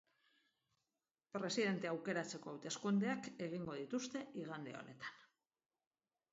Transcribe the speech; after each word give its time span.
Presidentea 1.37 1.91
aukeratzeko 1.97 2.51
hauteskundeak 2.55 3.31
egingo 3.49 3.79
dituzte 3.85 4.27
igande 4.45 4.77
honetan. 4.83 5.25